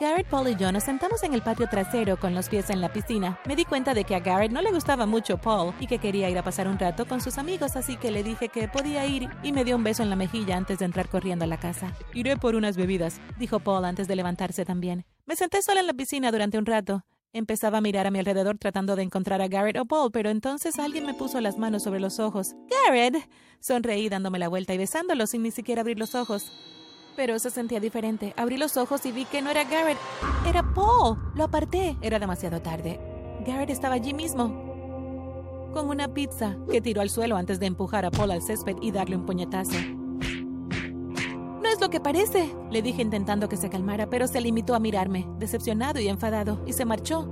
Garrett, 0.00 0.26
Paul 0.28 0.48
y 0.48 0.56
yo 0.56 0.72
nos 0.72 0.84
sentamos 0.84 1.22
en 1.24 1.34
el 1.34 1.42
patio 1.42 1.68
trasero 1.68 2.18
con 2.18 2.34
los 2.34 2.48
pies 2.48 2.70
en 2.70 2.80
la 2.80 2.92
piscina. 2.92 3.38
Me 3.46 3.54
di 3.54 3.64
cuenta 3.64 3.92
de 3.92 4.04
que 4.04 4.14
a 4.14 4.20
Garrett 4.20 4.52
no 4.52 4.62
le 4.62 4.72
gustaba 4.72 5.04
mucho 5.04 5.38
Paul 5.38 5.74
y 5.78 5.86
que 5.86 5.98
quería 5.98 6.30
ir 6.30 6.38
a 6.38 6.42
pasar 6.42 6.68
un 6.68 6.78
rato 6.78 7.06
con 7.06 7.20
sus 7.20 7.36
amigos, 7.36 7.76
así 7.76 7.96
que 7.96 8.10
le 8.10 8.22
dije 8.22 8.48
que 8.48 8.68
podía 8.68 9.06
ir 9.06 9.28
y 9.42 9.52
me 9.52 9.64
dio 9.64 9.76
un 9.76 9.84
beso 9.84 10.02
en 10.02 10.10
la 10.10 10.16
mejilla 10.16 10.56
antes 10.56 10.78
de 10.78 10.86
entrar 10.86 11.08
corriendo 11.08 11.44
a 11.44 11.48
la 11.48 11.60
casa. 11.60 11.92
Iré 12.14 12.36
por 12.36 12.54
unas 12.54 12.76
bebidas, 12.76 13.20
dijo 13.38 13.60
Paul 13.60 13.84
antes 13.84 14.08
de 14.08 14.16
levantarse 14.16 14.64
también. 14.64 15.04
Me 15.26 15.36
senté 15.36 15.60
sola 15.60 15.80
en 15.80 15.86
la 15.86 15.94
piscina 15.94 16.32
durante 16.32 16.56
un 16.56 16.66
rato. 16.66 17.02
Empezaba 17.36 17.76
a 17.76 17.80
mirar 17.82 18.06
a 18.06 18.10
mi 18.10 18.18
alrededor 18.18 18.56
tratando 18.56 18.96
de 18.96 19.02
encontrar 19.02 19.42
a 19.42 19.48
Garrett 19.48 19.76
o 19.76 19.84
Paul, 19.84 20.10
pero 20.10 20.30
entonces 20.30 20.78
alguien 20.78 21.04
me 21.04 21.12
puso 21.12 21.38
las 21.42 21.58
manos 21.58 21.82
sobre 21.82 22.00
los 22.00 22.18
ojos. 22.18 22.54
¡Garrett! 22.86 23.28
Sonreí 23.60 24.08
dándome 24.08 24.38
la 24.38 24.48
vuelta 24.48 24.72
y 24.72 24.78
besándolo 24.78 25.26
sin 25.26 25.42
ni 25.42 25.50
siquiera 25.50 25.82
abrir 25.82 25.98
los 25.98 26.14
ojos. 26.14 26.50
Pero 27.14 27.38
se 27.38 27.50
sentía 27.50 27.78
diferente. 27.78 28.32
Abrí 28.38 28.56
los 28.56 28.78
ojos 28.78 29.04
y 29.04 29.12
vi 29.12 29.26
que 29.26 29.42
no 29.42 29.50
era 29.50 29.64
Garrett, 29.64 29.98
era 30.48 30.62
Paul. 30.62 31.18
Lo 31.34 31.44
aparté. 31.44 31.98
Era 32.00 32.18
demasiado 32.18 32.62
tarde. 32.62 32.98
Garrett 33.46 33.68
estaba 33.68 33.96
allí 33.96 34.14
mismo, 34.14 35.70
con 35.74 35.90
una 35.90 36.08
pizza 36.08 36.56
que 36.70 36.80
tiró 36.80 37.02
al 37.02 37.10
suelo 37.10 37.36
antes 37.36 37.60
de 37.60 37.66
empujar 37.66 38.06
a 38.06 38.10
Paul 38.10 38.30
al 38.30 38.40
césped 38.40 38.76
y 38.80 38.92
darle 38.92 39.14
un 39.14 39.26
puñetazo. 39.26 39.76
Es 41.76 41.82
lo 41.82 41.90
que 41.90 42.00
parece, 42.00 42.56
le 42.70 42.80
dije 42.80 43.02
intentando 43.02 43.50
que 43.50 43.58
se 43.58 43.68
calmara, 43.68 44.08
pero 44.08 44.26
se 44.26 44.40
limitó 44.40 44.74
a 44.74 44.80
mirarme, 44.80 45.28
decepcionado 45.38 46.00
y 46.00 46.08
enfadado, 46.08 46.64
y 46.66 46.72
se 46.72 46.86
marchó. 46.86 47.26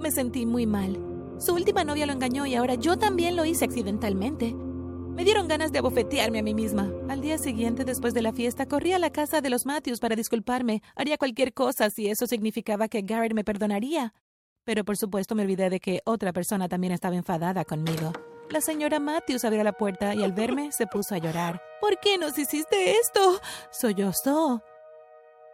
Me 0.00 0.10
sentí 0.10 0.46
muy 0.46 0.64
mal. 0.64 0.98
Su 1.38 1.52
última 1.52 1.84
novia 1.84 2.06
lo 2.06 2.14
engañó 2.14 2.46
y 2.46 2.54
ahora 2.54 2.76
yo 2.76 2.96
también 2.96 3.36
lo 3.36 3.44
hice 3.44 3.66
accidentalmente. 3.66 4.54
Me 4.54 5.24
dieron 5.24 5.46
ganas 5.46 5.72
de 5.72 5.80
abofetearme 5.80 6.38
a 6.38 6.42
mí 6.42 6.54
misma. 6.54 6.90
Al 7.10 7.20
día 7.20 7.36
siguiente, 7.36 7.84
después 7.84 8.14
de 8.14 8.22
la 8.22 8.32
fiesta, 8.32 8.64
corrí 8.64 8.94
a 8.94 8.98
la 8.98 9.10
casa 9.10 9.42
de 9.42 9.50
los 9.50 9.66
Matthews 9.66 10.00
para 10.00 10.16
disculparme. 10.16 10.82
Haría 10.96 11.18
cualquier 11.18 11.52
cosa 11.52 11.90
si 11.90 12.08
eso 12.08 12.26
significaba 12.26 12.88
que 12.88 13.02
Garrett 13.02 13.34
me 13.34 13.44
perdonaría. 13.44 14.14
Pero 14.64 14.86
por 14.86 14.96
supuesto 14.96 15.34
me 15.34 15.42
olvidé 15.42 15.68
de 15.68 15.80
que 15.80 16.00
otra 16.06 16.32
persona 16.32 16.66
también 16.66 16.94
estaba 16.94 17.14
enfadada 17.14 17.62
conmigo. 17.66 18.14
La 18.50 18.60
señora 18.60 18.98
Matthews 18.98 19.44
abrió 19.44 19.62
la 19.62 19.72
puerta 19.72 20.12
y 20.12 20.24
al 20.24 20.32
verme 20.32 20.72
se 20.72 20.88
puso 20.88 21.14
a 21.14 21.18
llorar. 21.18 21.62
¿Por 21.80 22.00
qué 22.00 22.18
nos 22.18 22.36
hiciste 22.36 22.96
esto? 22.96 23.40
Sollozó. 23.70 24.60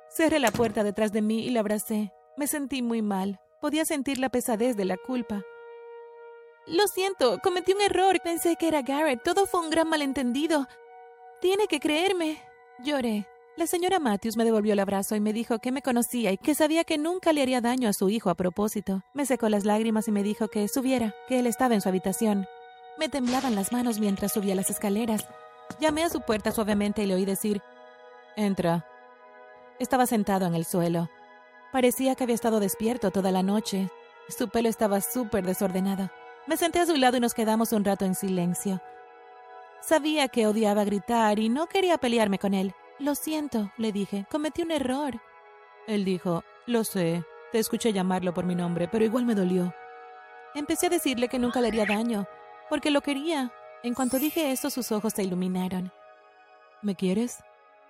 Cerré 0.08 0.38
la 0.38 0.50
puerta 0.50 0.82
detrás 0.82 1.12
de 1.12 1.20
mí 1.20 1.40
y 1.40 1.50
la 1.50 1.60
abracé. 1.60 2.10
Me 2.38 2.46
sentí 2.46 2.80
muy 2.80 3.02
mal. 3.02 3.38
Podía 3.60 3.84
sentir 3.84 4.18
la 4.18 4.30
pesadez 4.30 4.76
de 4.76 4.86
la 4.86 4.96
culpa. 4.96 5.42
Lo 6.66 6.88
siento, 6.88 7.38
cometí 7.42 7.74
un 7.74 7.82
error. 7.82 8.18
Pensé 8.24 8.56
que 8.56 8.68
era 8.68 8.80
Garrett. 8.80 9.22
Todo 9.22 9.44
fue 9.44 9.60
un 9.60 9.68
gran 9.68 9.90
malentendido. 9.90 10.66
Tiene 11.42 11.66
que 11.66 11.80
creerme. 11.80 12.42
Lloré. 12.82 13.28
La 13.58 13.66
señora 13.66 13.98
Matthews 13.98 14.38
me 14.38 14.44
devolvió 14.44 14.72
el 14.72 14.78
abrazo 14.78 15.16
y 15.16 15.20
me 15.20 15.34
dijo 15.34 15.58
que 15.58 15.70
me 15.70 15.82
conocía 15.82 16.32
y 16.32 16.38
que 16.38 16.54
sabía 16.54 16.84
que 16.84 16.96
nunca 16.96 17.34
le 17.34 17.42
haría 17.42 17.60
daño 17.60 17.90
a 17.90 17.92
su 17.92 18.08
hijo 18.08 18.30
a 18.30 18.34
propósito. 18.34 19.02
Me 19.12 19.26
secó 19.26 19.50
las 19.50 19.66
lágrimas 19.66 20.08
y 20.08 20.12
me 20.12 20.22
dijo 20.22 20.48
que 20.48 20.66
subiera, 20.68 21.14
que 21.28 21.38
él 21.38 21.46
estaba 21.46 21.74
en 21.74 21.82
su 21.82 21.90
habitación. 21.90 22.46
Me 22.98 23.08
temblaban 23.08 23.54
las 23.54 23.72
manos 23.72 23.98
mientras 23.98 24.32
subía 24.32 24.54
las 24.54 24.70
escaleras. 24.70 25.26
Llamé 25.80 26.04
a 26.04 26.08
su 26.08 26.20
puerta 26.22 26.50
suavemente 26.52 27.02
y 27.02 27.06
le 27.06 27.14
oí 27.14 27.24
decir, 27.24 27.62
Entra. 28.36 28.86
Estaba 29.78 30.06
sentado 30.06 30.46
en 30.46 30.54
el 30.54 30.64
suelo. 30.64 31.10
Parecía 31.72 32.14
que 32.14 32.24
había 32.24 32.34
estado 32.34 32.60
despierto 32.60 33.10
toda 33.10 33.30
la 33.30 33.42
noche. 33.42 33.90
Su 34.28 34.48
pelo 34.48 34.68
estaba 34.68 35.00
súper 35.00 35.44
desordenado. 35.44 36.10
Me 36.46 36.56
senté 36.56 36.80
a 36.80 36.86
su 36.86 36.96
lado 36.96 37.16
y 37.16 37.20
nos 37.20 37.34
quedamos 37.34 37.72
un 37.72 37.84
rato 37.84 38.04
en 38.04 38.14
silencio. 38.14 38.80
Sabía 39.80 40.28
que 40.28 40.46
odiaba 40.46 40.84
gritar 40.84 41.38
y 41.38 41.48
no 41.48 41.66
quería 41.66 41.98
pelearme 41.98 42.38
con 42.38 42.54
él. 42.54 42.74
Lo 42.98 43.14
siento, 43.14 43.70
le 43.76 43.92
dije, 43.92 44.26
cometí 44.30 44.62
un 44.62 44.70
error. 44.70 45.20
Él 45.86 46.04
dijo, 46.04 46.44
lo 46.66 46.82
sé, 46.82 47.24
te 47.52 47.58
escuché 47.58 47.92
llamarlo 47.92 48.32
por 48.32 48.44
mi 48.44 48.54
nombre, 48.54 48.88
pero 48.88 49.04
igual 49.04 49.26
me 49.26 49.34
dolió. 49.34 49.74
Empecé 50.54 50.86
a 50.86 50.90
decirle 50.90 51.28
que 51.28 51.38
nunca 51.38 51.60
le 51.60 51.68
haría 51.68 51.84
daño, 51.84 52.26
porque 52.68 52.90
lo 52.90 53.00
quería. 53.00 53.52
En 53.82 53.94
cuanto 53.94 54.18
dije 54.18 54.52
eso, 54.52 54.70
sus 54.70 54.92
ojos 54.92 55.12
se 55.14 55.22
iluminaron. 55.22 55.92
¿Me 56.82 56.94
quieres? 56.94 57.38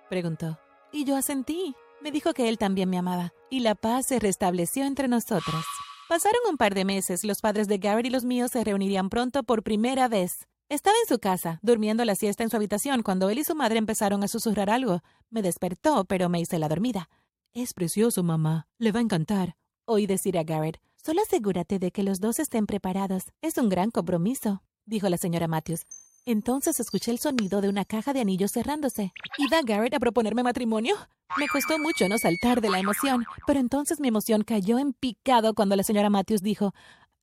preguntó. 0.09 0.59
Y 0.91 1.05
yo 1.05 1.15
asentí. 1.15 1.75
Me 2.01 2.11
dijo 2.11 2.33
que 2.33 2.47
él 2.47 2.57
también 2.57 2.89
me 2.89 2.97
amaba, 2.97 3.33
y 3.49 3.61
la 3.61 3.73
paz 3.73 4.05
se 4.05 4.19
restableció 4.19 4.85
entre 4.85 5.07
nosotros. 5.07 5.65
Pasaron 6.07 6.39
un 6.49 6.57
par 6.57 6.75
de 6.75 6.85
meses, 6.85 7.23
los 7.23 7.41
padres 7.41 7.67
de 7.67 7.79
Garrett 7.79 8.05
y 8.05 8.09
los 8.09 8.23
míos 8.23 8.51
se 8.51 8.63
reunirían 8.63 9.09
pronto 9.09 9.43
por 9.43 9.63
primera 9.63 10.07
vez. 10.07 10.47
Estaba 10.69 10.95
en 11.03 11.07
su 11.09 11.19
casa, 11.19 11.59
durmiendo 11.63 12.05
la 12.05 12.15
siesta 12.15 12.43
en 12.43 12.49
su 12.49 12.55
habitación, 12.55 13.01
cuando 13.01 13.29
él 13.29 13.39
y 13.39 13.43
su 13.43 13.55
madre 13.55 13.77
empezaron 13.77 14.23
a 14.23 14.27
susurrar 14.27 14.69
algo. 14.69 15.01
Me 15.29 15.41
despertó, 15.41 16.05
pero 16.05 16.29
me 16.29 16.39
hice 16.39 16.59
la 16.59 16.69
dormida. 16.69 17.09
Es 17.53 17.73
precioso, 17.73 18.21
mamá. 18.21 18.67
Le 18.77 18.91
va 18.91 18.99
a 18.99 19.03
encantar. 19.03 19.55
Oí 19.85 20.05
decir 20.05 20.37
a 20.37 20.43
Garrett. 20.43 20.79
Solo 21.07 21.21
asegúrate 21.21 21.79
de 21.79 21.91
que 21.91 22.03
los 22.03 22.19
dos 22.19 22.37
estén 22.37 22.65
preparados. 22.65 23.31
Es 23.41 23.57
un 23.57 23.69
gran 23.69 23.91
compromiso, 23.91 24.61
dijo 24.85 25.07
la 25.07 25.15
señora 25.15 25.47
Matthews. 25.47 25.85
Entonces 26.25 26.81
escuché 26.81 27.11
el 27.11 27.17
sonido 27.17 27.61
de 27.61 27.69
una 27.69 27.85
caja 27.85 28.11
de 28.11 28.19
anillos 28.19 28.51
cerrándose. 28.51 29.13
¿Iba 29.37 29.61
Garrett 29.61 29.93
a 29.93 29.99
proponerme 30.01 30.43
matrimonio? 30.43 30.97
Me 31.37 31.47
costó 31.47 31.79
mucho 31.79 32.09
no 32.09 32.17
saltar 32.17 32.59
de 32.59 32.69
la 32.69 32.79
emoción, 32.79 33.23
pero 33.45 33.57
entonces 33.57 34.01
mi 34.01 34.09
emoción 34.09 34.43
cayó 34.43 34.79
en 34.79 34.91
picado 34.91 35.53
cuando 35.53 35.77
la 35.77 35.83
señora 35.83 36.09
Matthews 36.09 36.41
dijo 36.41 36.73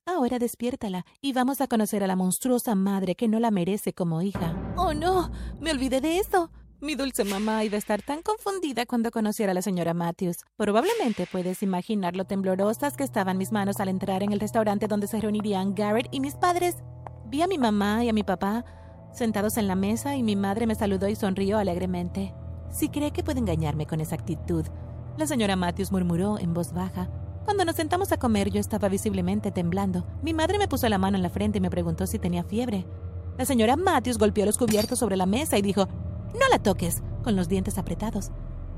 Ahora 0.07 0.39
despiértala 0.39 1.05
y 1.21 1.33
vamos 1.33 1.61
a 1.61 1.67
conocer 1.67 2.03
a 2.03 2.07
la 2.07 2.15
monstruosa 2.15 2.73
madre 2.73 3.13
que 3.13 3.27
no 3.27 3.39
la 3.39 3.51
merece 3.51 3.93
como 3.93 4.23
hija. 4.23 4.73
¡Oh, 4.77 4.95
no! 4.95 5.29
Me 5.59 5.69
olvidé 5.69 6.01
de 6.01 6.17
eso. 6.17 6.49
Mi 6.85 6.93
dulce 6.93 7.23
mamá 7.23 7.63
iba 7.63 7.77
a 7.77 7.79
estar 7.79 8.03
tan 8.03 8.21
confundida 8.21 8.85
cuando 8.85 9.09
conociera 9.09 9.53
a 9.53 9.55
la 9.55 9.63
señora 9.63 9.95
Matthews. 9.95 10.45
Probablemente 10.55 11.27
puedes 11.31 11.63
imaginar 11.63 12.15
lo 12.15 12.25
temblorosas 12.25 12.95
que 12.95 13.03
estaban 13.03 13.39
mis 13.39 13.51
manos 13.51 13.79
al 13.79 13.89
entrar 13.89 14.21
en 14.21 14.31
el 14.31 14.39
restaurante 14.39 14.87
donde 14.87 15.07
se 15.07 15.19
reunirían 15.19 15.73
Garrett 15.73 16.07
y 16.11 16.19
mis 16.19 16.35
padres. 16.35 16.75
Vi 17.25 17.41
a 17.41 17.47
mi 17.47 17.57
mamá 17.57 18.03
y 18.03 18.09
a 18.09 18.13
mi 18.13 18.21
papá 18.21 18.65
sentados 19.11 19.57
en 19.57 19.67
la 19.67 19.73
mesa 19.73 20.15
y 20.15 20.21
mi 20.21 20.35
madre 20.35 20.67
me 20.67 20.75
saludó 20.75 21.07
y 21.07 21.15
sonrió 21.15 21.57
alegremente. 21.57 22.35
Si 22.69 22.89
cree 22.89 23.09
que 23.09 23.23
puede 23.23 23.39
engañarme 23.39 23.87
con 23.87 23.99
esa 23.99 24.13
actitud, 24.13 24.67
la 25.17 25.25
señora 25.25 25.55
Matthews 25.55 25.91
murmuró 25.91 26.37
en 26.37 26.53
voz 26.53 26.71
baja. 26.71 27.09
Cuando 27.45 27.65
nos 27.65 27.77
sentamos 27.77 28.11
a 28.11 28.17
comer 28.17 28.51
yo 28.51 28.59
estaba 28.59 28.89
visiblemente 28.89 29.49
temblando. 29.49 30.05
Mi 30.21 30.35
madre 30.35 30.59
me 30.59 30.67
puso 30.67 30.87
la 30.87 30.99
mano 30.99 31.17
en 31.17 31.23
la 31.23 31.31
frente 31.31 31.57
y 31.57 31.61
me 31.61 31.71
preguntó 31.71 32.05
si 32.05 32.19
tenía 32.19 32.43
fiebre. 32.43 32.85
La 33.39 33.45
señora 33.45 33.75
Matthews 33.75 34.19
golpeó 34.19 34.45
los 34.45 34.59
cubiertos 34.59 34.99
sobre 34.99 35.17
la 35.17 35.25
mesa 35.25 35.57
y 35.57 35.63
dijo, 35.63 35.89
No 36.39 36.47
la 36.49 36.59
toques, 36.59 37.01
con 37.23 37.35
los 37.35 37.47
dientes 37.47 37.77
apretados. 37.77 38.31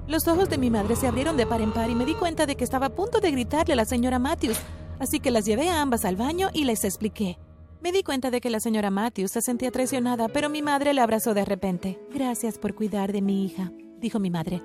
Los 0.07 0.27
ojos 0.27 0.49
de 0.49 0.57
mi 0.57 0.69
madre 0.69 0.95
se 0.95 1.07
abrieron 1.07 1.35
de 1.35 1.45
par 1.45 1.61
en 1.61 1.73
par 1.73 1.89
y 1.89 1.95
me 1.95 2.05
di 2.05 2.13
cuenta 2.13 2.45
de 2.45 2.55
que 2.55 2.63
estaba 2.63 2.87
a 2.87 2.95
punto 2.95 3.19
de 3.19 3.31
gritarle 3.31 3.73
a 3.73 3.77
la 3.77 3.85
señora 3.85 4.19
Matthews, 4.19 4.57
así 4.99 5.19
que 5.19 5.31
las 5.31 5.45
llevé 5.45 5.69
a 5.69 5.81
ambas 5.81 6.05
al 6.05 6.15
baño 6.15 6.49
y 6.53 6.63
les 6.63 6.85
expliqué. 6.85 7.37
Me 7.81 7.91
di 7.91 8.03
cuenta 8.03 8.31
de 8.31 8.41
que 8.41 8.49
la 8.49 8.59
señora 8.59 8.89
Matthews 8.89 9.31
se 9.31 9.41
sentía 9.41 9.71
traicionada, 9.71 10.29
pero 10.29 10.49
mi 10.49 10.61
madre 10.61 10.93
la 10.93 11.03
abrazó 11.03 11.33
de 11.33 11.45
repente. 11.45 11.99
Gracias 12.13 12.57
por 12.57 12.73
cuidar 12.73 13.11
de 13.11 13.21
mi 13.21 13.45
hija, 13.45 13.71
dijo 13.99 14.19
mi 14.19 14.29
madre. 14.29 14.63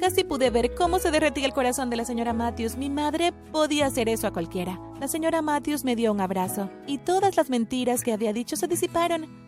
Casi 0.00 0.24
pude 0.24 0.50
ver 0.50 0.74
cómo 0.74 0.98
se 0.98 1.10
derretía 1.10 1.46
el 1.46 1.54
corazón 1.54 1.88
de 1.88 1.96
la 1.96 2.04
señora 2.04 2.34
Matthews. 2.34 2.76
Mi 2.76 2.90
madre 2.90 3.32
podía 3.52 3.86
hacer 3.86 4.08
eso 4.10 4.26
a 4.26 4.32
cualquiera. 4.32 4.78
La 5.00 5.08
señora 5.08 5.40
Matthews 5.40 5.84
me 5.84 5.96
dio 5.96 6.12
un 6.12 6.20
abrazo 6.20 6.70
y 6.86 6.98
todas 6.98 7.36
las 7.36 7.48
mentiras 7.48 8.02
que 8.02 8.12
había 8.12 8.34
dicho 8.34 8.56
se 8.56 8.68
disiparon. 8.68 9.45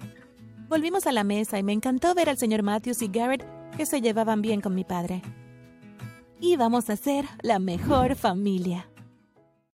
Volvimos 0.69 1.07
a 1.07 1.13
la 1.13 1.25
mesa 1.25 1.59
y 1.59 1.63
me 1.63 1.73
encantó 1.73 2.15
ver 2.15 2.29
al 2.29 2.37
señor 2.37 2.63
Matthews 2.63 3.01
y 3.01 3.09
Garrett 3.09 3.43
que 3.77 3.87
se 3.87 4.03
llevaban 4.03 4.43
bien 4.43 4.61
con 4.61 4.75
mi 4.75 4.85
padre. 4.85 5.23
Íbamos 6.41 6.91
a 6.91 6.97
ser 6.97 7.25
la 7.41 7.59
mejor 7.59 8.17
familia. 8.17 8.88